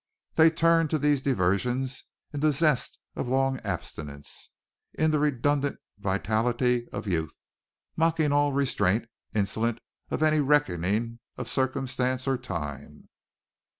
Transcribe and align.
They 0.33 0.49
turned 0.49 0.89
to 0.89 0.97
these 0.97 1.21
diversions 1.21 2.05
in 2.33 2.39
the 2.39 2.51
zest 2.51 2.97
of 3.15 3.27
long 3.27 3.59
abstinence, 3.59 4.49
in 4.95 5.11
the 5.11 5.19
redundant 5.19 5.77
vitality 5.99 6.87
of 6.91 7.05
youth, 7.05 7.35
mocking 7.95 8.31
all 8.31 8.51
restraint, 8.51 9.05
insolent 9.35 9.79
of 10.09 10.23
any 10.23 10.39
reckoning 10.39 11.19
of 11.37 11.47
circumstance 11.47 12.27
or 12.27 12.39
time. 12.39 13.09